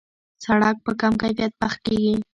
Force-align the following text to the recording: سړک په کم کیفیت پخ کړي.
سړک 0.43 0.75
په 0.85 0.91
کم 1.01 1.13
کیفیت 1.21 1.51
پخ 1.61 1.73
کړي. 1.85 2.01